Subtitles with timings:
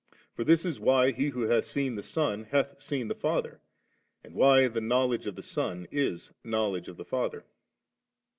[0.33, 3.61] For this is why he who hath seen the Son hath •een the Father,
[4.23, 7.45] and why the knowledge of the Son is knowledge of the Father.